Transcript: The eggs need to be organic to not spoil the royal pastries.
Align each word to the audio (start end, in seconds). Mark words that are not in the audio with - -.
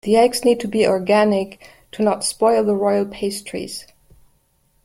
The 0.03 0.15
eggs 0.17 0.43
need 0.43 0.59
to 0.61 0.67
be 0.67 0.87
organic 0.87 1.61
to 1.91 2.01
not 2.01 2.23
spoil 2.23 2.63
the 2.63 2.73
royal 2.73 3.05
pastries. 3.05 3.85